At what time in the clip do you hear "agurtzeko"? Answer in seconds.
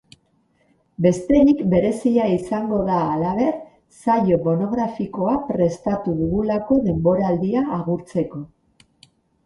7.81-8.47